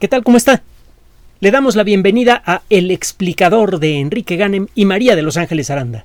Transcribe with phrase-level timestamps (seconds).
[0.00, 0.24] ¿Qué tal?
[0.24, 0.62] ¿Cómo está?
[1.38, 5.70] Le damos la bienvenida a El explicador de Enrique Ganem y María de Los Ángeles
[5.70, 6.04] Aranda.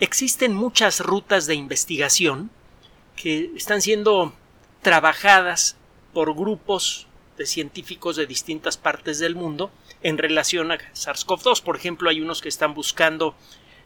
[0.00, 2.50] Existen muchas rutas de investigación
[3.14, 4.34] que están siendo
[4.82, 5.76] trabajadas
[6.12, 7.06] por grupos
[7.38, 9.70] de científicos de distintas partes del mundo
[10.02, 11.62] en relación a SARS-CoV-2.
[11.62, 13.36] Por ejemplo, hay unos que están buscando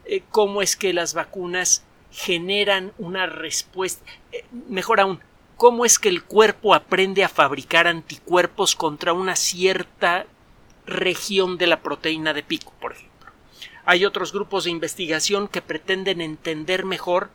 [0.06, 4.02] eh, cómo es que las vacunas generan una respuesta,
[4.32, 5.20] eh, mejor aún,
[5.60, 10.24] cómo es que el cuerpo aprende a fabricar anticuerpos contra una cierta
[10.86, 13.30] región de la proteína de pico, por ejemplo.
[13.84, 17.28] Hay otros grupos de investigación que pretenden entender mejor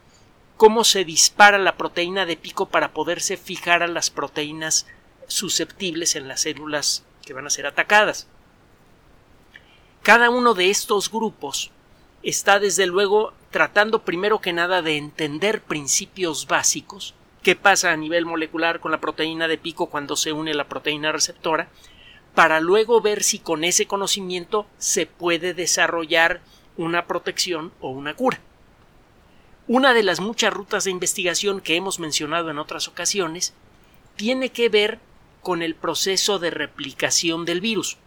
[0.57, 4.87] cómo se dispara la proteína de pico para poderse fijar a las proteínas
[5.27, 8.25] susceptibles en las células que van a ser atacadas.
[10.01, 11.69] Cada uno de estos grupos
[12.23, 17.13] está desde luego tratando primero que nada de entender principios básicos
[17.45, 21.11] qué pasa a nivel molecular con la proteína de pico cuando se une la proteína
[21.11, 21.69] receptora,
[22.33, 26.41] para luego ver si con ese conocimiento se puede desarrollar
[26.75, 28.39] una protección o una cura.
[29.67, 33.53] Una de las muchas rutas de investigación que hemos mencionado en otras ocasiones
[34.15, 34.97] tiene que ver
[35.43, 37.97] con el proceso de replicación del virus.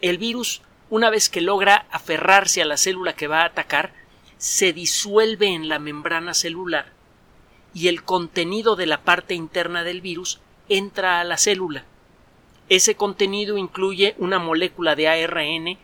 [0.00, 3.92] El virus, una vez que logra aferrarse a la célula que va a atacar,
[4.38, 7.01] se disuelve en la membrana celular
[7.74, 11.84] y el contenido de la parte interna del virus entra a la célula.
[12.68, 15.78] Ese contenido incluye una molécula de ARN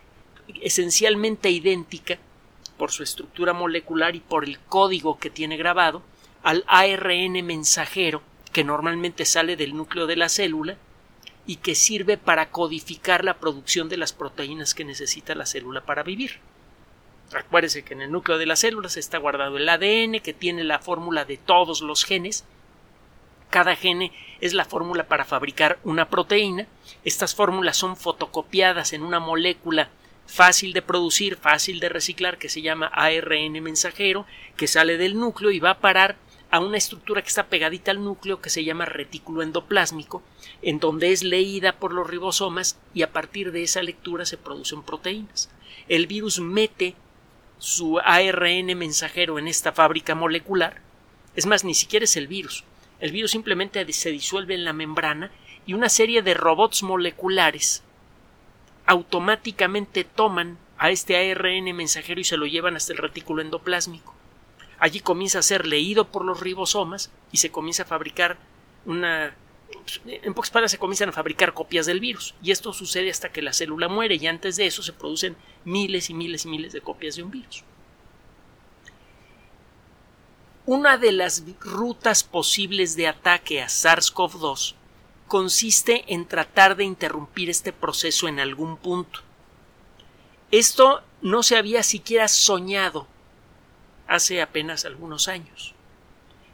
[0.61, 2.17] esencialmente idéntica
[2.77, 6.01] por su estructura molecular y por el código que tiene grabado
[6.43, 8.21] al ARN mensajero
[8.53, 10.77] que normalmente sale del núcleo de la célula
[11.45, 16.03] y que sirve para codificar la producción de las proteínas que necesita la célula para
[16.03, 16.39] vivir.
[17.33, 20.79] Acuérdese que en el núcleo de las células está guardado el ADN que tiene la
[20.79, 22.43] fórmula de todos los genes.
[23.51, 26.67] Cada gene es la fórmula para fabricar una proteína.
[27.03, 29.89] Estas fórmulas son fotocopiadas en una molécula
[30.25, 35.51] fácil de producir, fácil de reciclar, que se llama ARN mensajero, que sale del núcleo
[35.51, 36.17] y va a parar
[36.51, 40.23] a una estructura que está pegadita al núcleo que se llama retículo endoplásmico,
[40.61, 44.81] en donde es leída por los ribosomas y a partir de esa lectura se producen
[44.81, 45.49] proteínas.
[45.87, 46.95] El virus mete
[47.59, 50.81] su ARN mensajero en esta fábrica molecular.
[51.35, 52.63] Es más, ni siquiera es el virus.
[52.99, 55.31] El virus simplemente se disuelve en la membrana
[55.65, 57.83] y una serie de robots moleculares
[58.85, 64.15] automáticamente toman a este ARN mensajero y se lo llevan hasta el retículo endoplásmico.
[64.79, 68.37] Allí comienza a ser leído por los ribosomas y se comienza a fabricar
[68.85, 69.35] una
[70.05, 73.41] en pocas palabras se comienzan a fabricar copias del virus y esto sucede hasta que
[73.41, 75.35] la célula muere y antes de eso se producen
[75.65, 77.63] miles y miles y miles de copias de un virus.
[80.65, 84.75] Una de las rutas posibles de ataque a SARS-CoV-2
[85.27, 89.21] consiste en tratar de interrumpir este proceso en algún punto.
[90.51, 93.07] Esto no se había siquiera soñado
[94.07, 95.73] hace apenas algunos años.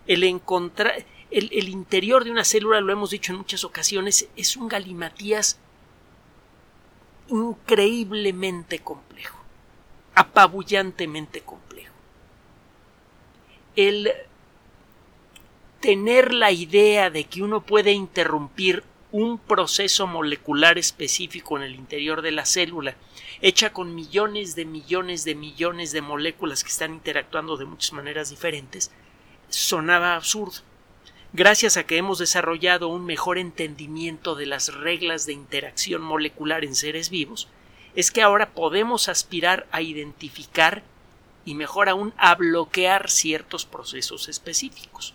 [0.07, 1.05] El encontrar
[1.35, 5.59] el, interior de una célula, lo hemos dicho en muchas ocasiones, es un galimatías
[7.28, 9.38] increíblemente complejo,
[10.13, 11.94] apabullantemente complejo.
[13.75, 14.13] El
[15.81, 22.22] tener la idea de que uno puede interrumpir un proceso molecular específico en el interior
[22.22, 22.96] de la célula,
[23.41, 28.29] hecha con millones de millones de millones de moléculas que están interactuando de muchas maneras
[28.29, 28.90] diferentes,
[29.50, 30.62] sonaba absurdo
[31.35, 36.75] gracias a que hemos desarrollado un mejor entendimiento de las reglas de interacción molecular en
[36.75, 37.50] seres vivos,
[37.94, 40.84] es que ahora podemos aspirar a identificar
[41.44, 45.13] y mejor aún a bloquear ciertos procesos específicos.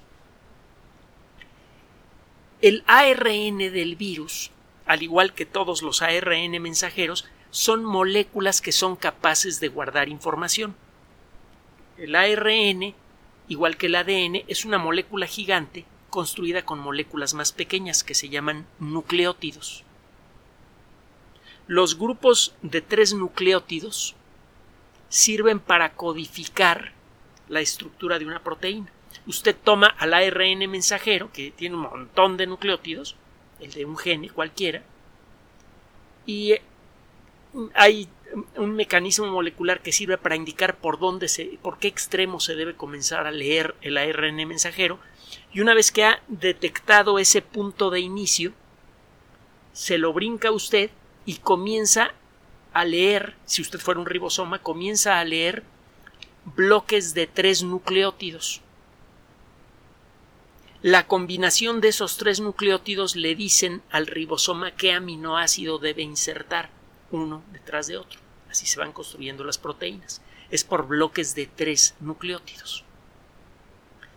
[2.61, 4.51] El ARN del virus,
[4.85, 10.77] al igual que todos los ARN mensajeros, son moléculas que son capaces de guardar información.
[11.97, 12.95] El ARN,
[13.49, 18.29] igual que el ADN, es una molécula gigante construida con moléculas más pequeñas que se
[18.29, 19.85] llaman nucleótidos.
[21.67, 24.17] Los grupos de tres nucleótidos
[25.09, 26.93] sirven para codificar
[27.49, 28.91] la estructura de una proteína.
[29.27, 33.17] Usted toma al ARN mensajero, que tiene un montón de nucleótidos,
[33.61, 34.83] el de un gene cualquiera,
[36.27, 36.55] y
[37.75, 38.09] hay
[38.57, 42.75] un mecanismo molecular que sirve para indicar por dónde se, por qué extremo se debe
[42.75, 44.99] comenzar a leer el ARN mensajero
[45.53, 48.53] y una vez que ha detectado ese punto de inicio,
[49.73, 50.91] se lo brinca usted
[51.25, 52.15] y comienza
[52.73, 55.65] a leer, si usted fuera un ribosoma, comienza a leer
[56.57, 58.63] bloques de tres nucleótidos.
[60.83, 66.71] la combinación de esos tres nucleótidos le dicen al ribosoma qué aminoácido debe insertar
[67.11, 68.19] uno detrás de otro.
[68.51, 70.23] Así se van construyendo las proteínas.
[70.51, 72.85] Es por bloques de tres nucleótidos.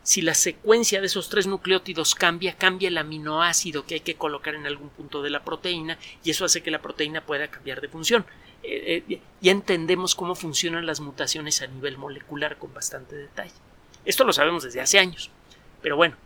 [0.04, 4.54] Si la secuencia de esos tres nucleótidos cambia, cambia el aminoácido que hay que colocar
[4.54, 7.88] en algún punto de la proteína y eso hace que la proteína pueda cambiar de
[7.88, 8.26] función.
[8.64, 13.54] Eh, eh, ya entendemos cómo funcionan las mutaciones a nivel molecular con bastante detalle.
[14.04, 15.32] Esto lo sabemos desde hace años.
[15.82, 16.18] Pero bueno,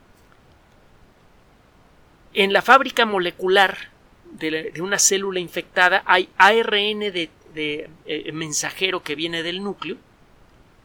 [2.33, 3.77] en la fábrica molecular
[4.31, 9.97] de, una célula infectada hay ARN de, eh, mensajero que viene del núcleo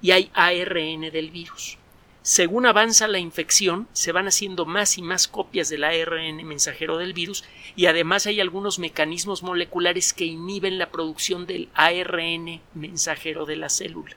[0.03, 1.79] y hay ARN del virus.
[2.23, 7.15] Según avanza la infección, se van haciendo más y más copias del ARN mensajero del
[7.15, 7.43] virus
[7.75, 13.69] y además hay algunos mecanismos moleculares que inhiben la producción del ARN mensajero de la
[13.69, 14.15] célula.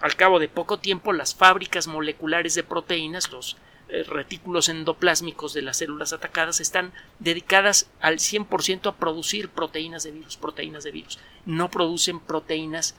[0.00, 3.58] Al cabo de poco tiempo, las fábricas moleculares de proteínas, los
[3.90, 10.12] eh, retículos endoplásmicos de las células atacadas, están dedicadas al 100% a producir proteínas de
[10.12, 11.18] virus, proteínas de virus.
[11.44, 12.96] No producen proteínas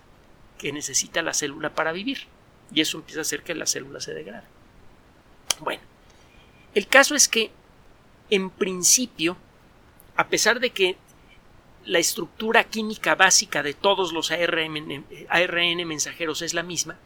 [0.59, 2.27] que necesita la célula para vivir
[2.73, 4.47] y eso empieza a hacer que la célula se degrade.
[5.59, 5.81] Bueno,
[6.73, 7.51] el caso es que,
[8.29, 9.37] en principio,
[10.15, 10.97] a pesar de que
[11.85, 16.97] la estructura química básica de todos los ARN, mensajeros es la misma,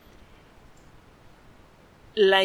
[2.13, 2.41] la,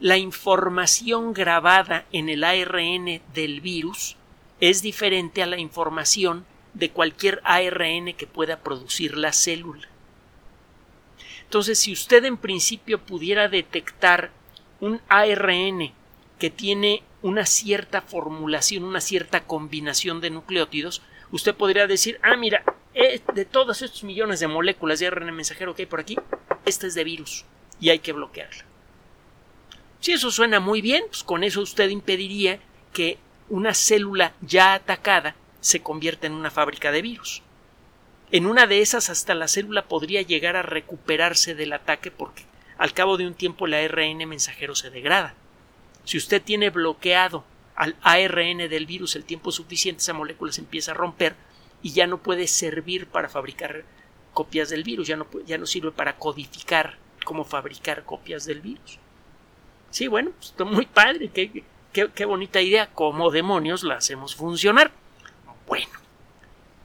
[0.00, 4.16] la información grabada en el ARN del virus
[4.60, 9.88] es diferente a la información de cualquier ARN que pueda producir la célula.
[11.44, 14.30] Entonces, si usted en principio pudiera detectar
[14.80, 15.92] un ARN
[16.38, 22.64] que tiene una cierta formulación, una cierta combinación de nucleótidos, usted podría decir, ah, mira,
[22.92, 26.16] eh, de todos estos millones de moléculas de ARN mensajero que hay por aquí,
[26.64, 27.44] esta es de virus
[27.80, 28.64] y hay que bloquearla.
[30.00, 32.58] Si eso suena muy bien, pues con eso usted impediría
[32.92, 33.18] que
[33.48, 37.42] una célula ya atacada se convierta en una fábrica de virus.
[38.34, 42.42] En una de esas hasta la célula podría llegar a recuperarse del ataque porque
[42.78, 45.34] al cabo de un tiempo el ARN mensajero se degrada.
[46.04, 47.44] Si usted tiene bloqueado
[47.76, 51.36] al ARN del virus el tiempo suficiente, esa molécula se empieza a romper
[51.80, 53.84] y ya no puede servir para fabricar
[54.32, 58.98] copias del virus, ya no, ya no sirve para codificar cómo fabricar copias del virus.
[59.90, 64.34] Sí, bueno, pues, está muy padre, qué, qué, qué bonita idea, cómo demonios la hacemos
[64.34, 64.90] funcionar.
[65.68, 66.03] Bueno,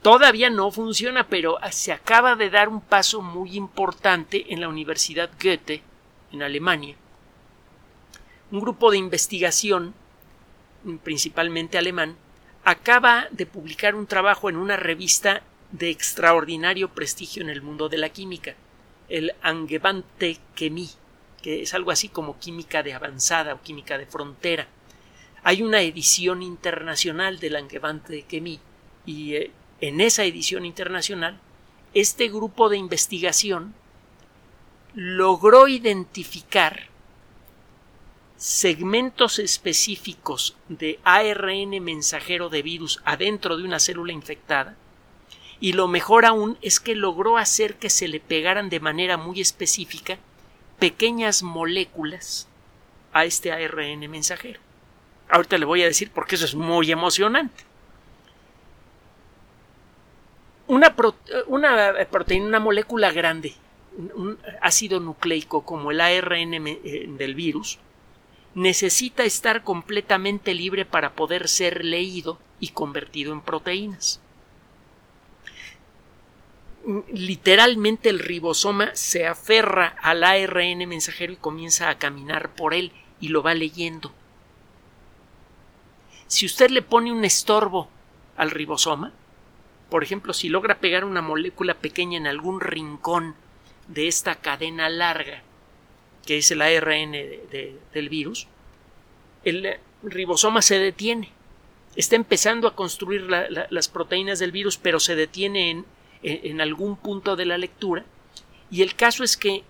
[0.01, 5.29] Todavía no funciona, pero se acaba de dar un paso muy importante en la Universidad
[5.41, 5.83] Goethe,
[6.31, 6.95] en Alemania.
[8.51, 9.93] Un grupo de investigación,
[11.03, 12.15] principalmente alemán,
[12.63, 17.97] acaba de publicar un trabajo en una revista de extraordinario prestigio en el mundo de
[17.97, 18.55] la química,
[19.09, 20.89] el Angewandte Chemie,
[21.41, 24.67] que es algo así como química de avanzada o química de frontera.
[25.43, 28.59] Hay una edición internacional del Angewandte Chemie
[29.05, 29.51] y eh,
[29.81, 31.39] en esa edición internacional,
[31.93, 33.73] este grupo de investigación
[34.93, 36.87] logró identificar
[38.37, 44.77] segmentos específicos de ARN mensajero de virus adentro de una célula infectada
[45.59, 49.41] y lo mejor aún es que logró hacer que se le pegaran de manera muy
[49.41, 50.17] específica
[50.79, 52.47] pequeñas moléculas
[53.11, 54.61] a este ARN mensajero.
[55.29, 57.68] Ahorita le voy a decir porque eso es muy emocionante.
[60.69, 63.55] Una, proteína, una molécula grande,
[64.13, 67.79] un ácido nucleico como el ARN eh, del virus,
[68.53, 74.21] necesita estar completamente libre para poder ser leído y convertido en proteínas.
[77.11, 83.29] Literalmente el ribosoma se aferra al ARN mensajero y comienza a caminar por él y
[83.29, 84.13] lo va leyendo.
[86.27, 87.89] Si usted le pone un estorbo
[88.37, 89.13] al ribosoma,
[89.89, 93.35] por ejemplo, si logra pegar una molécula pequeña en algún rincón
[93.87, 95.41] de esta cadena larga,
[96.25, 98.47] que es el ARN del virus,
[99.43, 101.31] el ribosoma se detiene.
[101.95, 105.85] Está empezando a construir las proteínas del virus, pero se detiene en,
[106.21, 108.05] en algún punto de la lectura.
[108.69, 109.63] Y el caso es que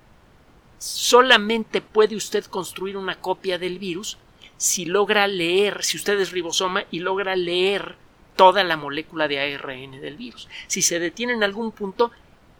[0.80, 4.18] solamente puede usted construir una copia del virus
[4.58, 7.96] si logra leer, si usted es ribosoma y logra leer
[8.40, 10.48] toda la molécula de ARN del virus.
[10.68, 12.10] Si se detiene en algún punto,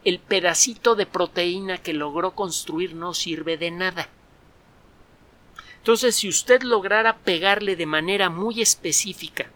[0.04, 4.10] el pedacito de proteína que logró construir no sirve de nada.
[5.78, 9.48] Entonces, si usted lograra pegarle de manera muy específica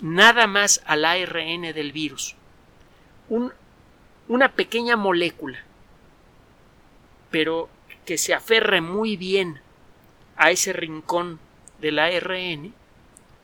[0.00, 2.36] nada más al ARN del virus,
[4.28, 5.62] una pequeña molécula,
[7.30, 7.68] pero
[8.06, 9.60] que se aferre muy bien
[10.38, 11.38] a ese rincón
[11.82, 12.72] del ARN,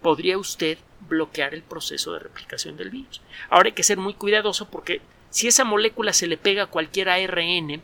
[0.01, 3.21] podría usted bloquear el proceso de replicación del virus.
[3.51, 7.09] Ahora hay que ser muy cuidadoso porque si esa molécula se le pega a cualquier
[7.09, 7.83] ARN,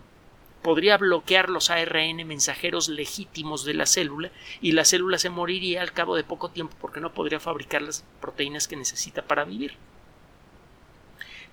[0.63, 5.93] podría bloquear los ARN mensajeros legítimos de la célula y la célula se moriría al
[5.93, 9.75] cabo de poco tiempo porque no podría fabricar las proteínas que necesita para vivir.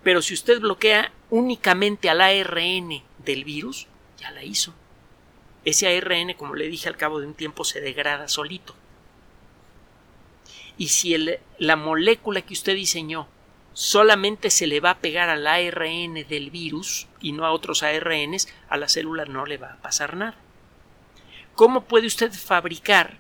[0.04, 3.88] Pero si usted bloquea únicamente al ARN del virus,
[4.20, 4.74] ya la hizo.
[5.64, 8.76] Ese ARN, como le dije, al cabo de un tiempo se degrada solito.
[10.78, 11.16] Y si
[11.58, 13.28] la molécula que usted diseñó
[13.76, 18.48] solamente se le va a pegar al ARN del virus y no a otros ARNs,
[18.70, 20.36] a la célula no le va a pasar nada.
[21.56, 23.18] ¿Cómo puede usted fabricar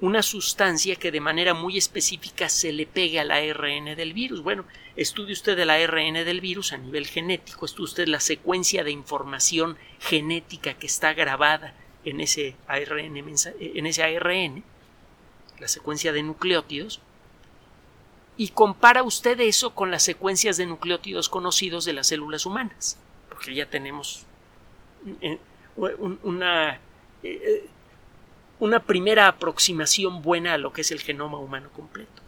[0.00, 4.42] una sustancia que de manera muy específica se le pegue al ARN del virus?
[4.42, 8.90] Bueno, estudie usted el ARN del virus a nivel genético, estudie usted la secuencia de
[8.90, 11.74] información genética que está grabada
[12.04, 14.62] en ese ARN, en ese ARN
[15.58, 17.00] la secuencia de nucleótidos,
[18.36, 22.98] y compara usted eso con las secuencias de nucleótidos conocidos de las células humanas,
[23.28, 24.26] porque ya tenemos
[25.22, 25.38] eh,
[25.76, 26.78] una,
[27.22, 27.66] eh,
[28.58, 32.22] una primera aproximación buena a lo que es el genoma humano completo.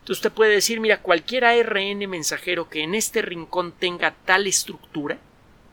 [0.00, 5.18] Entonces usted puede decir, mira, cualquier ARN mensajero que en este rincón tenga tal estructura,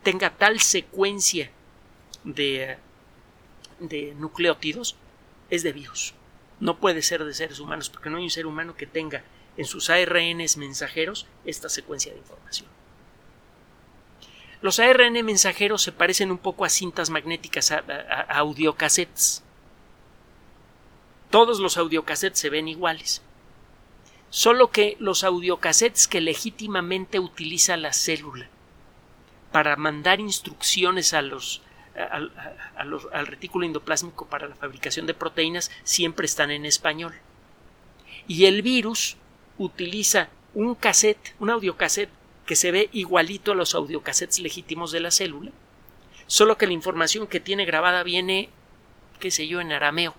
[0.03, 1.49] tenga tal secuencia
[2.23, 2.77] de,
[3.79, 4.95] de nucleótidos,
[5.49, 6.13] es de virus
[6.63, 9.21] no puede ser de seres humanos, porque no hay un ser humano que tenga
[9.57, 12.69] en sus ARNs mensajeros esta secuencia de información.
[14.61, 17.81] Los ARN mensajeros se parecen un poco a cintas magnéticas, a,
[18.29, 19.43] audiocassettes.
[21.29, 23.21] Todos los audiocassettes se ven iguales.
[24.29, 28.47] Solo que los audiocassettes que legítimamente utiliza la célula
[29.51, 31.61] para mandar instrucciones a los
[31.95, 37.13] al retículo endoplásmico para la fabricación de proteínas siempre están en español.
[38.27, 39.17] Y el virus
[39.57, 42.09] utiliza un cassette, un audiocassette
[42.45, 45.51] que se ve igualito a los audiocassettes legítimos de la célula,
[46.27, 48.49] solo que la información que tiene grabada viene,
[49.19, 50.15] qué sé yo, en arameo.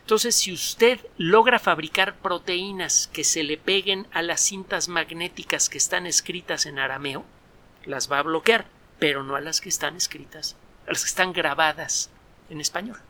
[0.00, 5.78] Entonces, si usted logra fabricar proteínas que se le peguen a las cintas magnéticas que
[5.78, 7.24] están escritas en arameo,
[7.84, 8.66] las va a bloquear
[9.00, 10.54] pero no a las que están escritas,
[10.86, 12.10] a las que están grabadas
[12.50, 13.00] en español,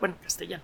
[0.00, 0.62] bueno, en castellano.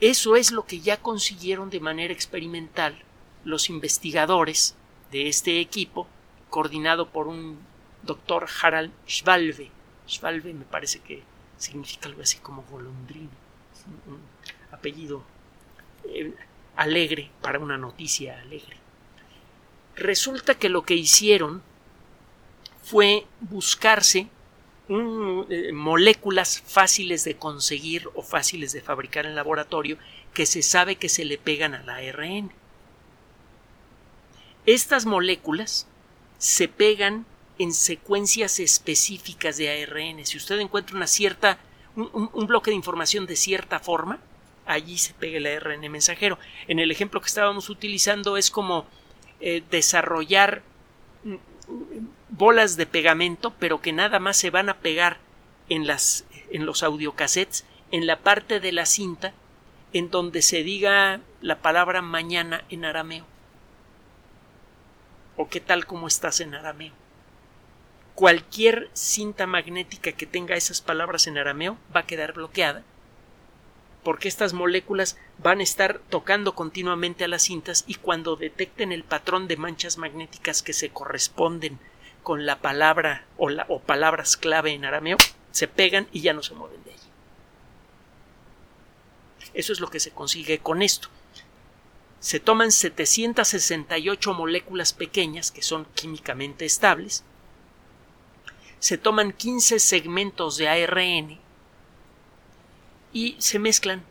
[0.00, 2.96] Eso es lo que ya consiguieron de manera experimental
[3.44, 4.76] los investigadores
[5.10, 6.06] de este equipo,
[6.50, 7.58] coordinado por un
[8.02, 9.70] doctor Harald Schwalbe.
[10.06, 11.24] Schwalbe me parece que
[11.56, 13.30] significa algo así como golondrino,
[14.06, 14.20] un
[14.70, 15.24] apellido
[16.04, 16.32] eh,
[16.76, 18.76] alegre para una noticia alegre.
[19.98, 21.62] Resulta que lo que hicieron
[22.82, 24.28] fue buscarse
[24.88, 29.98] eh, moléculas fáciles de conseguir o fáciles de fabricar en laboratorio
[30.32, 32.52] que se sabe que se le pegan al ARN.
[34.64, 35.86] Estas moléculas
[36.38, 37.26] se pegan
[37.58, 40.24] en secuencias específicas de ARN.
[40.24, 41.58] Si usted encuentra una cierta,
[41.96, 44.20] un, bloque de información de cierta forma,
[44.64, 46.38] allí se pega el ARN mensajero.
[46.68, 48.86] En el ejemplo que estábamos utilizando es como
[49.40, 50.62] eh, desarrollar
[51.24, 51.36] mm,
[52.30, 55.18] bolas de pegamento, pero que nada más se van a pegar
[55.68, 59.32] en, las, en los audiocassettes, en la parte de la cinta
[59.92, 63.24] en donde se diga la palabra mañana en arameo.
[65.36, 66.92] O qué tal como estás en arameo.
[68.14, 72.82] Cualquier cinta magnética que tenga esas palabras en arameo va a quedar bloqueada
[74.02, 79.04] porque estas moléculas van a estar tocando continuamente a las cintas y cuando detecten el
[79.04, 81.78] patrón de manchas magnéticas que se corresponden
[82.22, 85.16] con la palabra o, la, o palabras clave en arameo,
[85.50, 87.00] se pegan y ya no se mueven de allí.
[89.54, 91.08] Eso es lo que se consigue con esto.
[92.20, 97.24] Se toman 768 moléculas pequeñas que son químicamente estables,
[98.80, 101.38] se toman 15 segmentos de ARN
[103.12, 104.02] y se mezclan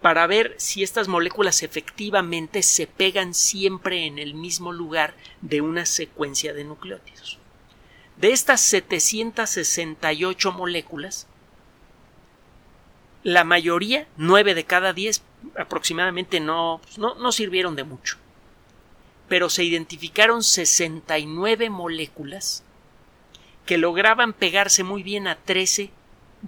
[0.00, 5.84] para ver si estas moléculas efectivamente se pegan siempre en el mismo lugar de una
[5.86, 7.38] secuencia de nucleótidos.
[8.16, 11.26] De estas 768 moléculas,
[13.24, 15.22] la mayoría, 9 de cada 10
[15.58, 18.16] aproximadamente, no, no, no sirvieron de mucho.
[19.28, 22.62] Pero se identificaron 69 moléculas
[23.66, 25.90] que lograban pegarse muy bien a 13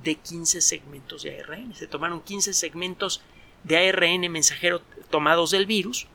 [0.02, 1.74] de 15 segmentos de ARN.
[1.74, 3.22] Se tomaron 15 segmentos
[3.64, 6.06] de ARN mensajero tomados del virus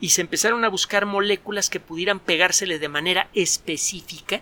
[0.00, 4.40] y se empezaron a buscar moléculas que pudieran pegársele de manera específica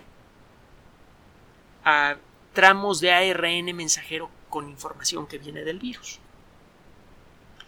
[1.83, 2.17] a
[2.53, 6.19] tramos de ARN mensajero con información que viene del virus.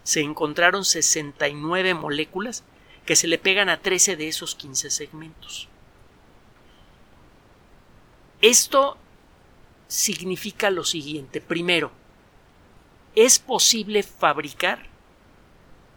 [0.03, 2.63] Se encontraron 69 moléculas
[3.05, 5.67] que se le pegan a 13 de esos 15 segmentos.
[8.41, 8.97] Esto
[9.93, 11.39] significa lo siguiente.
[11.39, 11.91] Primero,
[13.15, 14.87] es posible fabricar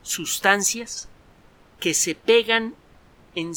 [0.03, 1.09] sustancias
[1.81, 2.75] que se pegan
[3.35, 3.55] en,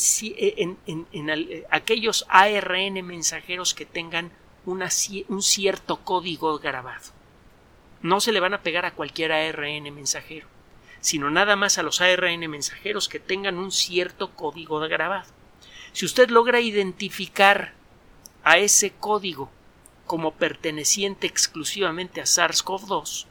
[1.70, 4.32] aquellos ARN mensajeros que tengan
[4.66, 7.12] un cierto código grabado.
[8.02, 10.48] No se le van a pegar a cualquier ARN mensajero,
[11.02, 15.30] sino nada más a los ARN mensajeros que tengan un cierto código grabado.
[15.92, 17.74] Si usted logra identificar
[18.46, 19.52] a ese código
[20.10, 23.28] como perteneciente exclusivamente a SARS-CoV-2,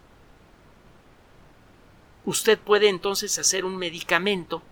[2.25, 4.63] usted puede entonces hacer un medicamento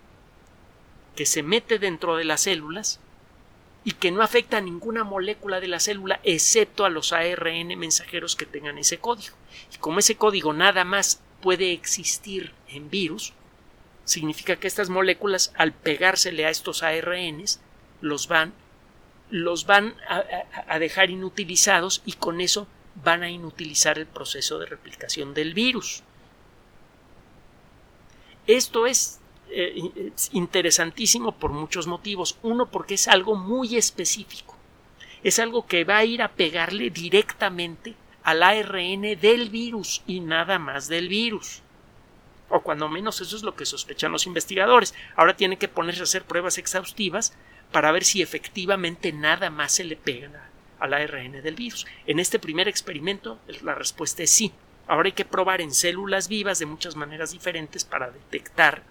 [1.16, 3.00] que se mete dentro de las células
[3.82, 8.36] y que no afecta a ninguna molécula de la célula excepto a los ARN mensajeros
[8.36, 9.34] que tengan ese código.
[9.75, 13.32] Y como ese código nada más puede existir en virus,
[14.04, 17.58] significa que estas moléculas al pegársele a estos ARNs
[18.00, 18.52] los van
[19.30, 22.66] los van a, dejar inutilizados y con eso
[23.02, 26.02] van a inutilizar el proceso de replicación del virus.
[28.47, 32.38] Esto es, eh, interesantísimo por muchos motivos.
[32.42, 34.56] Uno, porque es algo muy específico.
[35.23, 40.59] Es algo que va a ir a pegarle directamente al ARN del virus y nada
[40.59, 41.62] más del virus.
[42.49, 44.95] O cuando menos eso es lo que sospechan los investigadores.
[45.16, 47.33] Ahora tienen que ponerse a hacer pruebas exhaustivas
[47.73, 51.87] para ver si efectivamente nada más se le pega al ARN del virus.
[52.06, 54.52] En este primer experimento la respuesta es sí.
[54.87, 58.82] Ahora hay que probar en células vivas de muchas maneras diferentes para detectar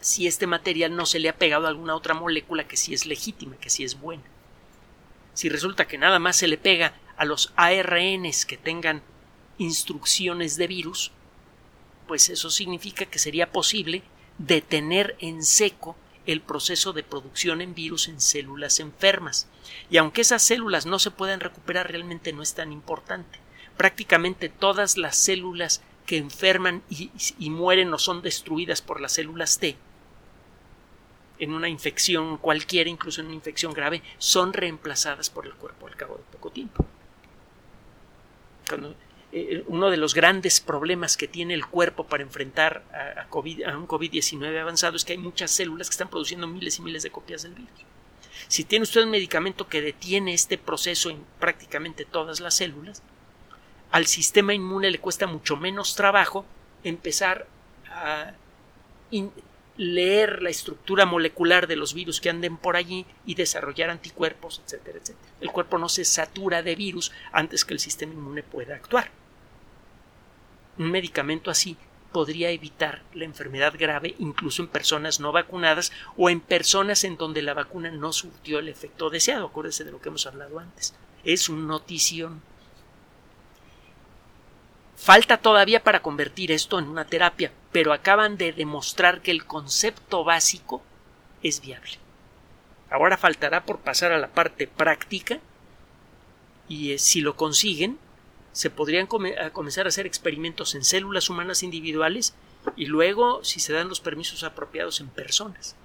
[0.00, 3.06] si este material no se le ha pegado a alguna otra molécula que sí es
[3.06, 4.24] legítima, que sí es buena.
[5.34, 9.02] Si resulta que nada más se le pega a los ARNs que tengan
[9.58, 11.12] instrucciones de virus,
[12.08, 14.02] pues eso significa que sería posible
[14.38, 19.48] detener en seco el proceso de producción en virus en células enfermas.
[19.90, 23.38] Y aunque esas células no se puedan recuperar, realmente no es tan importante
[23.80, 29.74] prácticamente todas las células que enferman y, mueren o son destruidas por las células T
[31.38, 35.96] en una infección cualquiera, incluso en una infección grave, son reemplazadas por el cuerpo al
[35.96, 36.84] cabo de poco tiempo.
[39.32, 43.86] Eh, uno de los grandes problemas que tiene el cuerpo para enfrentar a, a un
[43.86, 47.42] COVID-19 avanzado es que hay muchas células que están produciendo miles y miles de copias
[47.42, 47.84] del virus.
[48.48, 53.02] Si tiene usted un medicamento que detiene este proceso en prácticamente todas las células,
[53.92, 56.44] al sistema inmune le cuesta mucho menos trabajo
[56.82, 57.46] empezar
[57.86, 58.32] a
[59.76, 64.98] leer la estructura molecular de los virus que anden por allí y desarrollar anticuerpos, etcétera,
[64.98, 65.32] etcétera.
[65.40, 69.10] El cuerpo no se satura de virus antes que el sistema inmune pueda actuar.
[70.78, 71.76] Un medicamento así
[72.12, 77.42] podría evitar la enfermedad grave incluso en personas no vacunadas o en personas en donde
[77.42, 79.46] la vacuna no surtió el efecto deseado.
[79.46, 80.94] Acuérdese de lo que hemos hablado antes.
[81.24, 82.42] Es un notición.
[84.96, 90.24] Falta todavía para convertir esto en una terapia, pero acaban de demostrar que el concepto
[90.24, 90.82] básico
[91.42, 91.98] es viable.
[92.90, 95.38] Ahora faltará por pasar a la parte práctica
[96.68, 97.98] y eh, si lo consiguen,
[98.60, 102.34] se podrían comenzar a hacer experimentos en células humanas individuales
[102.76, 105.76] y luego, si se dan los permisos apropiados, en personas.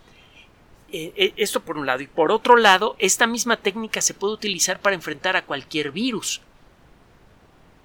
[0.92, 2.02] Eh, eh, esto por un lado.
[2.02, 6.42] Y por otro lado, esta misma técnica se puede utilizar para enfrentar a cualquier virus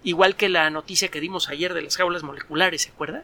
[0.02, 3.22] igual que la noticia que dimos ayer de las jaulas moleculares, ¿se acuerda?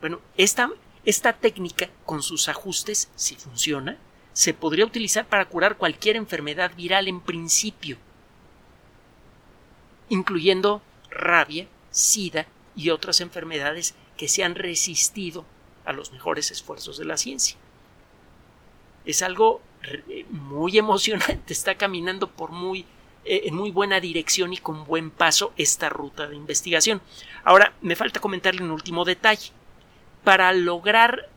[0.00, 0.70] Bueno, esta,
[1.04, 3.98] esta técnica, con sus ajustes, si funciona,
[4.32, 7.98] se podría utilizar para curar cualquier enfermedad viral en principio,
[10.12, 12.46] incluyendo rabia, sida
[12.76, 15.46] y otras enfermedades que se han resistido
[15.86, 17.56] a los mejores esfuerzos de la ciencia.
[19.06, 19.62] Es algo
[20.28, 22.84] muy emocionante, está caminando por muy
[23.24, 27.00] eh, en muy buena dirección y con buen paso esta ruta de investigación.
[27.42, 29.50] Ahora, me falta comentarle un último detalle.
[30.24, 31.30] Para lograr,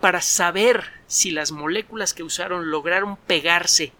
[0.00, 3.92] para saber si las moléculas que usaron lograron pegarse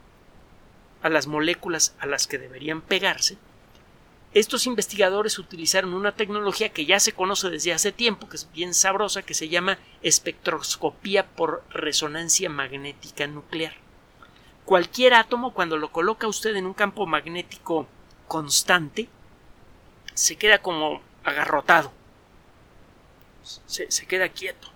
[1.02, 3.38] a las moléculas a las que deberían pegarse,
[4.34, 8.74] estos investigadores utilizaron una tecnología que ya se conoce desde hace tiempo, que es bien
[8.74, 13.74] sabrosa, que se llama espectroscopía por resonancia magnética nuclear.
[14.66, 17.88] Cualquier átomo cuando lo coloca usted en un campo magnético
[18.26, 19.08] constante
[20.12, 21.90] se queda como agarrotado.
[23.42, 24.68] Se, queda quieto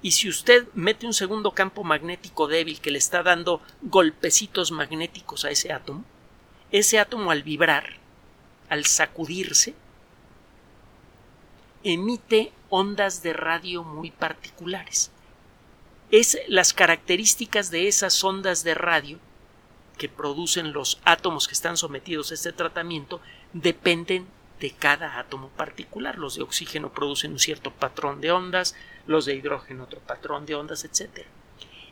[0.00, 5.44] y si usted mete un segundo campo magnético débil que le está dando golpecitos magnéticos
[5.44, 6.04] a ese átomo
[6.70, 7.94] ese átomo al vibrar,
[8.68, 9.74] al sacudirse,
[11.82, 15.10] emite ondas de radio muy particulares.
[16.10, 19.18] Es las características de esas ondas de radio
[19.96, 23.20] que producen los átomos que están sometidos a este tratamiento
[23.52, 24.26] dependen
[24.60, 26.18] de cada átomo particular.
[26.18, 28.74] Los de oxígeno producen un cierto patrón de ondas,
[29.08, 31.26] los de hidrógeno otro patrón de ondas, etc.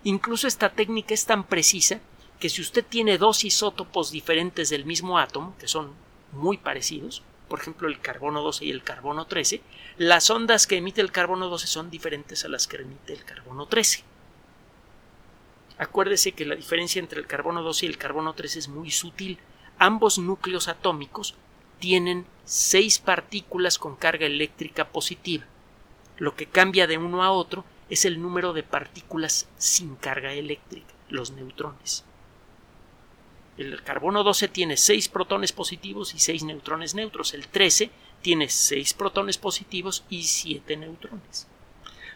[0.05, 1.99] Incluso esta técnica es tan precisa
[2.39, 5.95] que si usted tiene dos isótopos diferentes del mismo átomo, que son
[6.33, 9.63] muy parecidos, por ejemplo el carbono 12 y el carbono 13,
[9.97, 13.67] las ondas que emite el carbono 12 son diferentes a las que emite el carbono
[13.67, 14.05] 13.
[15.79, 19.39] Acuérdese que la diferencia entre el carbono 12 y el carbono 13 es muy sutil.
[19.79, 21.35] Ambos núcleos atómicos
[21.81, 25.45] tienen seis partículas con carga eléctrica positiva.
[26.19, 30.93] Lo que cambia de uno a otro es el número de partículas sin carga eléctrica,
[31.09, 32.05] los neutrones.
[33.59, 37.33] El carbono 12 tiene 6 protones positivos y 6 neutrones neutros.
[37.33, 41.47] El 13 tiene 6 protones positivos y 7 neutrones.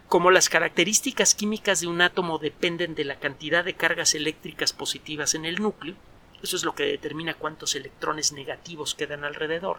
[0.09, 5.35] Como las características químicas de un átomo dependen de la cantidad de cargas eléctricas positivas
[5.35, 5.95] en el núcleo,
[6.43, 9.79] eso es lo que determina cuántos electrones negativos quedan alrededor.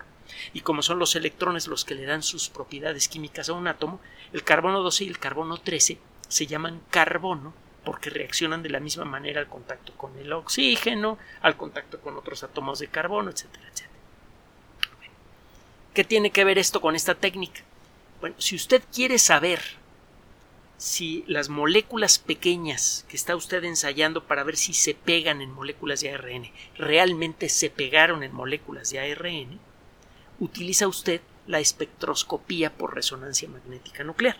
[0.53, 3.99] Y como son los electrones los que le dan sus propiedades químicas a un átomo,
[4.33, 5.97] el carbono 12 y el carbono 13
[6.27, 11.57] se llaman carbono porque reaccionan de la misma manera al contacto con el oxígeno, al
[11.57, 13.89] contacto con otros átomos de carbono, etcétera, etcétera.
[15.93, 17.61] ¿Qué tiene que ver esto con esta técnica?
[18.21, 19.61] Bueno, si usted quiere saber
[20.81, 26.01] si las moléculas pequeñas que está usted ensayando para ver si se pegan en moléculas
[26.01, 29.59] de ARN realmente se pegaron en moléculas de ARN,
[30.39, 34.37] utiliza usted la espectroscopía por resonancia magnética nuclear.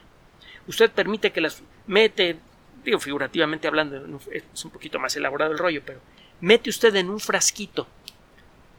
[0.66, 2.40] Usted permite que las mete
[2.84, 6.02] digo figurativamente hablando, es un poquito más elaborado el rollo, pero
[6.40, 7.88] mete usted en un frasquito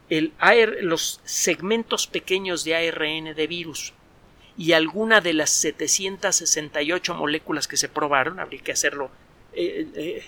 [0.09, 0.33] el
[0.81, 3.93] los segmentos pequeños de ARN de virus
[4.57, 9.09] y alguna de las 768 moléculas que se probaron, habría que hacerlo
[9.53, 10.23] eh, eh,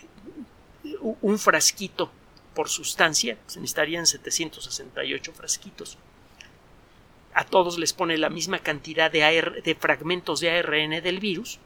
[1.22, 2.12] un frasquito
[2.54, 5.98] por sustancia, se necesitarían 768 frasquitos.
[7.34, 11.60] A todos les pone la misma cantidad de, de fragmentos de ARN del virus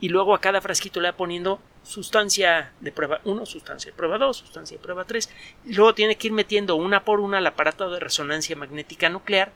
[0.00, 4.16] y luego a cada frasquito le va poniendo sustancia de prueba 1, sustancia de prueba
[4.18, 5.28] 2, sustancia de prueba 3,
[5.66, 9.52] y luego tiene que ir metiendo una por una al aparato de resonancia magnética nuclear.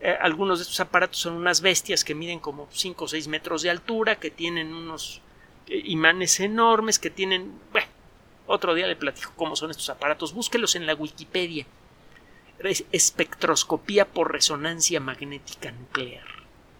[0.00, 3.62] Eh, algunos de estos aparatos son unas bestias que miden como 5 o 6 metros
[3.62, 5.20] de altura, que tienen unos
[5.66, 7.58] eh, imanes enormes, que tienen...
[7.72, 7.88] Bueno,
[8.46, 10.32] otro día le platico cómo son estos aparatos.
[10.32, 11.66] Búsquelos en la Wikipedia.
[12.92, 16.26] espectroscopía por resonancia magnética nuclear.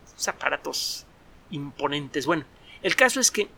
[0.06, 1.06] Esos aparatos
[1.50, 2.26] imponentes.
[2.26, 2.44] Bueno,
[2.82, 3.48] el caso es que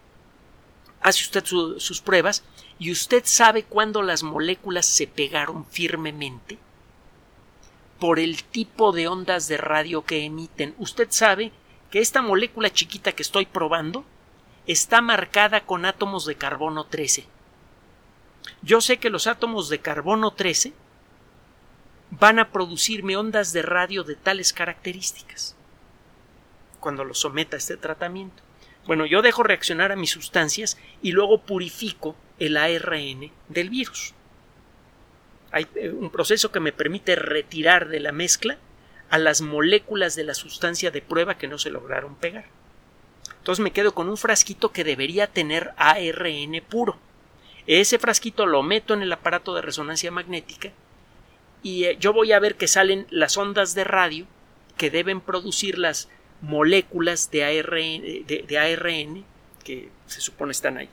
[1.02, 2.44] hace usted sus pruebas
[2.78, 6.58] y usted sabe cuándo las moléculas se pegaron firmemente
[8.00, 10.74] por el tipo de ondas de radio que emiten.
[10.78, 11.52] Usted sabe
[11.90, 14.04] que esta molécula chiquita que estoy probando
[14.66, 17.26] está marcada con átomos de carbono 13.
[18.62, 20.72] Yo sé que los átomos de carbono 13
[22.10, 25.54] van a producirme ondas de radio de tales características
[26.80, 28.42] cuando los someta a este tratamiento.
[28.86, 34.14] Bueno, yo dejo reaccionar a mis sustancias y luego purifico el ARN del virus.
[35.52, 38.58] Hay eh, un proceso que me permite retirar de la mezcla
[39.10, 42.44] a las moléculas de la sustancia de prueba que no se lograron pegar.
[43.38, 46.96] Entonces me quedo con un frasquito que debería tener ARN puro.
[47.66, 50.72] Ese frasquito lo meto en el aparato de resonancia magnética
[51.62, 54.26] y eh, yo voy a ver que salen las ondas de radio
[54.76, 56.08] que deben producir las
[56.40, 59.24] moléculas de ARN, de, ARN
[59.62, 60.88] que se supone están ahí.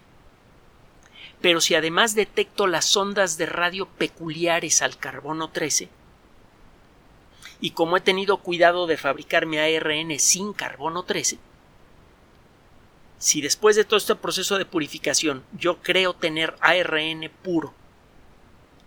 [1.42, 5.90] Pero si además detecto las ondas de radio peculiares al carbono 13,
[7.60, 11.38] y como he tenido cuidado de fabricar mi ARN sin carbono 13,
[13.20, 17.74] si después de todo este proceso de purificación yo creo tener ARN puro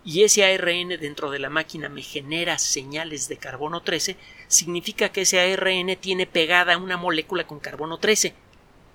[0.03, 5.21] y ese ARN dentro de la máquina me genera señales de carbono 13, significa que
[5.21, 8.33] ese ARN tiene pegada una molécula con carbono 13,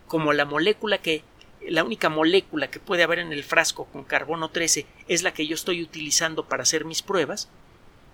[0.08, 1.22] como la molécula que
[1.68, 5.46] la única molécula que puede haber en el frasco con carbono 13 es la que
[5.46, 7.48] yo estoy utilizando para hacer mis pruebas,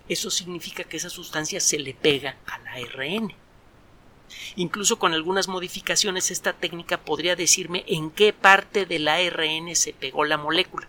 [0.09, 3.35] eso significa que esa sustancia se le pega al ARN.
[4.57, 10.25] Incluso con algunas modificaciones esta técnica podría decirme en qué parte del ARN se pegó
[10.25, 10.89] la molécula.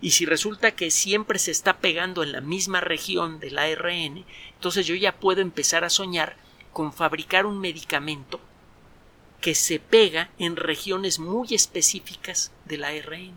[0.00, 4.86] Y si resulta que siempre se está pegando en la misma región del ARN, entonces
[4.86, 6.36] yo ya puedo empezar a soñar
[6.72, 8.40] con fabricar un medicamento
[9.44, 13.34] que se pega en regiones muy específicas del ARN.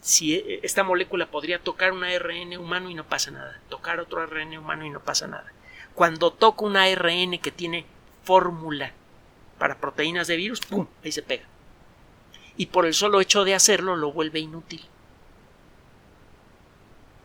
[0.00, 4.22] si e, esta molécula podría tocar un ARN humano y no pasa nada, tocar otro
[4.22, 5.52] ARN humano y no pasa nada.
[5.94, 7.84] Cuando toca un ARN que tiene
[8.24, 8.94] fórmula
[9.58, 10.86] para proteínas de virus, ¡pum!
[11.04, 11.44] ahí se pega.
[12.56, 14.82] Y por el solo hecho de hacerlo lo vuelve inútil.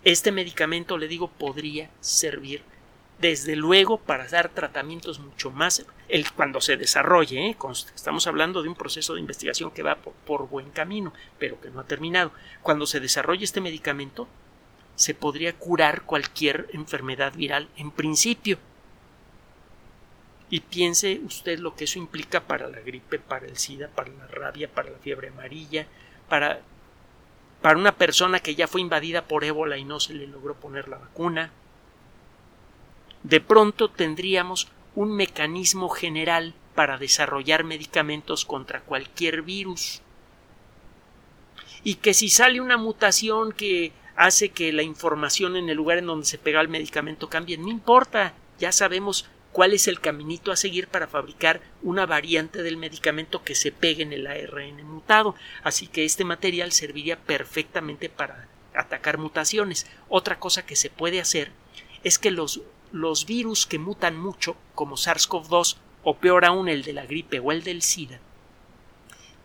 [0.04, 2.66] Este medicamento, le digo, podría servir
[3.22, 5.86] desde luego para dar tratamientos mucho más
[6.36, 7.50] cuando se desarrolle.
[7.50, 7.58] ¿eh?
[7.96, 11.80] Estamos hablando de un proceso de investigación que va por, buen camino, pero que no
[11.80, 12.32] ha terminado.
[12.64, 14.28] Cuando se desarrolle este medicamento,
[14.96, 18.58] se podría curar cualquier enfermedad viral en principio.
[20.50, 24.28] Y piense usted lo que eso implica para la gripe, para el SIDA, para la
[24.28, 25.88] rabia, para la fiebre amarilla,
[26.28, 26.60] para,
[27.62, 30.90] para una persona que ya fue invadida por ébola y no se le logró poner
[30.90, 31.52] la vacuna,
[33.24, 40.02] de pronto tendríamos un mecanismo general para desarrollar medicamentos contra cualquier virus.
[41.84, 46.08] Y que si sale una mutación que hace que la información en el lugar en
[46.08, 50.56] donde se pega el medicamento cambie, no importa, ya sabemos cuál es el caminito a
[50.56, 55.36] seguir para fabricar una variante del medicamento que se pegue en el ARN mutado.
[55.64, 59.88] Así que este material serviría perfectamente para atacar mutaciones.
[60.08, 61.52] Otra cosa que se puede hacer
[62.04, 66.94] es que los los virus que mutan mucho, como SARS-CoV-2 o peor aún el de
[66.94, 68.20] la gripe o el del SIDA,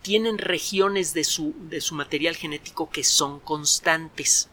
[0.03, 4.49] tienen regiones de su, de su material genético que son constantes.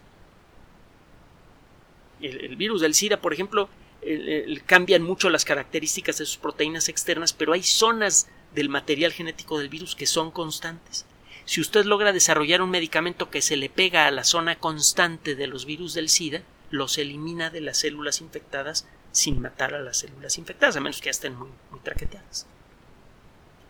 [2.21, 3.69] El, virus del SIDA, por ejemplo,
[4.65, 9.69] cambian mucho las características de sus proteínas externas, pero hay zonas del material genético del
[9.69, 11.05] virus que son constantes.
[11.45, 15.47] Si usted logra desarrollar un medicamento que se le pega a la zona constante de
[15.47, 16.41] los virus del SIDA,
[16.73, 21.05] los elimina de las células infectadas sin matar a las células infectadas, a menos que
[21.05, 22.47] ya estén muy, muy traqueteadas.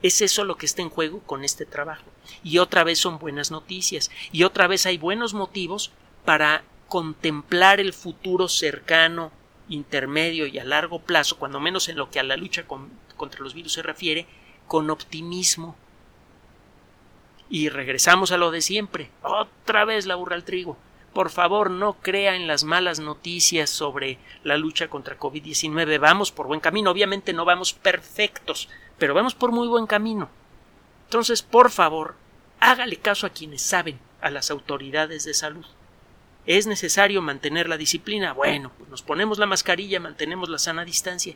[0.01, 2.05] Es eso lo que está en juego con este trabajo.
[2.45, 4.09] Y otra vez son buenas noticias.
[4.31, 5.91] Y otra vez hay buenos motivos
[6.23, 9.33] para contemplar el futuro cercano,
[9.67, 12.65] intermedio y a largo plazo, cuando menos en lo que a la lucha
[13.17, 14.27] contra los virus se refiere,
[14.65, 15.75] con optimismo.
[17.49, 19.11] Y regresamos a lo de siempre.
[19.23, 20.77] Otra vez la burra al trigo.
[21.13, 25.99] Por favor, no crea en las malas noticias sobre la lucha contra COVID-19.
[25.99, 26.89] Vamos por buen camino.
[26.89, 30.29] Obviamente no vamos perfectos, pero vamos por muy buen camino.
[31.05, 32.15] Entonces, por favor,
[32.59, 35.65] hágale caso a quienes saben, a las autoridades de salud.
[36.47, 38.33] ¿Es necesario mantener la disciplina?
[38.33, 41.35] Bueno, pues nos ponemos la mascarilla, mantenemos la sana distancia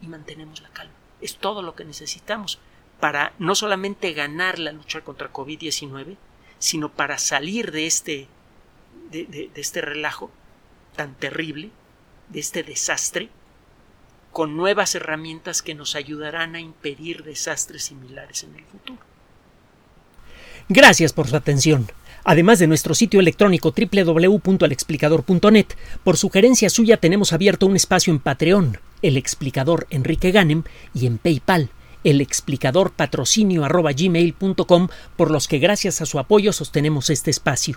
[0.00, 0.94] y mantenemos la calma.
[1.20, 2.58] Es todo lo que necesitamos
[2.98, 6.16] para no solamente ganar la lucha contra COVID-19,
[6.58, 8.28] sino para salir de este
[9.10, 10.30] de, este relajo
[10.96, 11.70] tan terrible,
[12.28, 13.28] de este desastre,
[14.32, 19.00] con nuevas herramientas que nos ayudarán a impedir desastres similares en el futuro.
[20.68, 21.90] Gracias por su atención.
[22.24, 25.66] Además de nuestro sitio electrónico www.alexplicador.net,
[26.04, 30.62] por sugerencia suya tenemos abierto un espacio en Patreon, el explicador Enrique Ganem,
[30.94, 31.70] y en PayPal,
[32.04, 33.66] el explicador patrocinio
[35.16, 37.76] por los que gracias a su apoyo sostenemos este espacio.